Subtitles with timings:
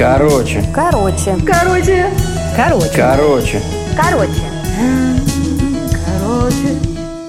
[0.00, 0.64] Короче.
[0.74, 1.36] Короче.
[1.46, 2.10] Короче.
[2.56, 2.90] Короче.
[2.96, 3.60] Короче.
[3.94, 4.42] Короче.
[6.06, 6.78] Короче.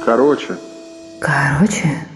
[0.05, 0.57] Короче.
[1.19, 2.07] Короче.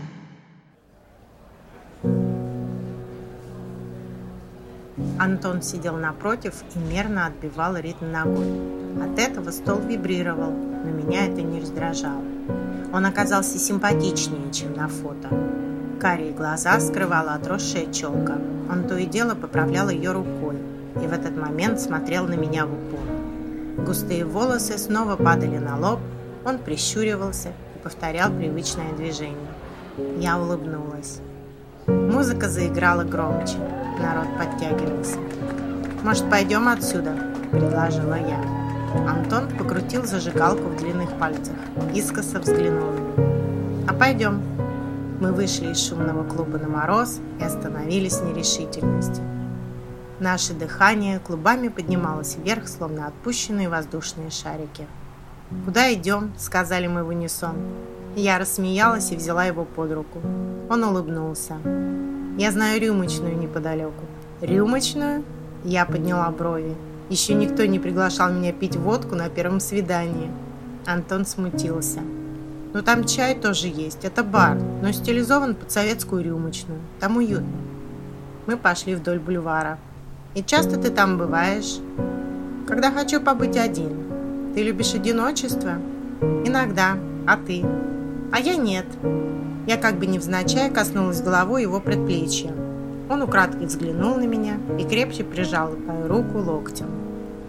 [5.19, 8.47] Антон сидел напротив и мерно отбивал ритм ногой.
[9.03, 12.23] От этого стол вибрировал, но меня это не раздражало.
[12.93, 15.27] Он оказался симпатичнее, чем на фото.
[15.99, 18.37] Карие глаза скрывала отросшая челка.
[18.69, 20.57] Он то и дело поправлял ее рукой
[21.01, 23.85] и в этот момент смотрел на меня в упор.
[23.85, 25.99] Густые волосы снова падали на лоб,
[26.45, 29.35] он прищуривался и повторял привычное движение.
[30.17, 31.19] Я улыбнулась.
[31.87, 33.57] Музыка заиграла громче.
[33.99, 35.17] Народ подтягивался.
[36.03, 37.15] «Может, пойдем отсюда?»–
[37.51, 38.39] предложила я.
[39.07, 41.55] Антон покрутил зажигалку в длинных пальцах.
[41.93, 42.93] Искоса взглянул.
[43.87, 44.41] «А пойдем».
[45.19, 49.21] Мы вышли из шумного клуба на мороз и остановились в нерешительности.
[50.19, 54.87] Наше дыхание клубами поднималось вверх, словно отпущенные воздушные шарики.
[55.63, 57.55] «Куда идем?»– сказали мы в унисон.
[58.15, 60.19] Я рассмеялась и взяла его под руку.
[60.69, 61.57] Он улыбнулся.
[62.37, 64.03] «Я знаю рюмочную неподалеку».
[64.41, 65.23] «Рюмочную?»
[65.63, 66.75] Я подняла брови.
[67.09, 70.29] Еще никто не приглашал меня пить водку на первом свидании.
[70.85, 72.01] Антон смутился.
[72.75, 74.03] «Ну там чай тоже есть.
[74.03, 76.81] Это бар, но стилизован под советскую рюмочную.
[76.99, 77.57] Там уютно».
[78.47, 79.79] Мы пошли вдоль бульвара.
[80.33, 81.77] «И часто ты там бываешь?»
[82.67, 84.51] «Когда хочу побыть один.
[84.53, 85.75] Ты любишь одиночество?»
[86.43, 86.97] «Иногда.
[87.25, 87.63] А ты?»
[88.33, 88.87] «А я нет».
[89.67, 92.53] Я как бы невзначай коснулась головой его предплечья.
[93.09, 96.87] Он украдкой взглянул на меня и крепче прижал мою руку локтем.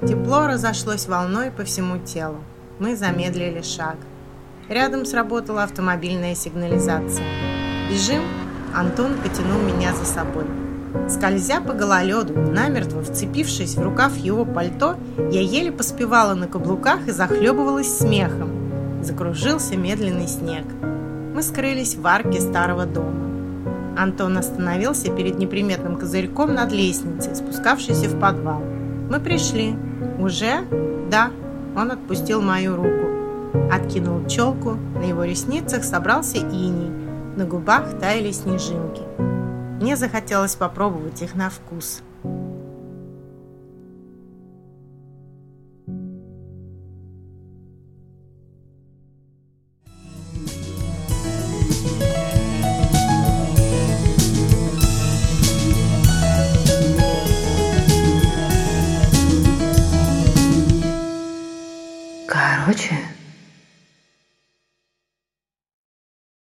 [0.06, 2.38] Тепло разошлось волной по всему телу.
[2.78, 3.96] Мы замедлили шаг.
[4.68, 7.24] Рядом сработала автомобильная сигнализация.
[7.88, 8.22] «Бежим!»
[8.74, 10.44] Антон потянул меня за собой.
[11.08, 14.96] Скользя по гололеду, намертво вцепившись в рукав его пальто,
[15.30, 19.02] я еле поспевала на каблуках и захлебывалась смехом.
[19.02, 20.64] Закружился медленный снег.
[21.32, 23.26] Мы скрылись в арке старого дома.
[23.96, 28.62] Антон остановился перед неприметным козырьком над лестницей, спускавшейся в подвал.
[29.10, 29.76] Мы пришли.
[30.18, 30.64] Уже?
[31.10, 31.30] Да.
[31.76, 33.15] Он отпустил мою руку.
[33.72, 36.90] Откинул челку, на его ресницах собрался иней,
[37.36, 39.02] на губах таяли снежинки.
[39.80, 42.02] Мне захотелось попробовать их на вкус.
[62.26, 62.96] Короче,